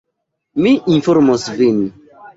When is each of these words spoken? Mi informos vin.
Mi 0.63 0.71
informos 0.95 1.47
vin. 1.61 1.81